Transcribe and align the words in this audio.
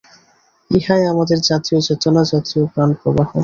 ইহাই 0.71 1.03
আমাদের 1.13 1.39
জাতীয় 1.49 1.79
চেতনা, 1.81 2.21
জাতীয় 2.31 2.63
প্রাণপ্রবাহ। 2.73 3.29